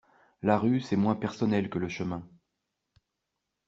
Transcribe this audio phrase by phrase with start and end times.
[0.41, 2.27] La rue c’est moins personnel que le chemin.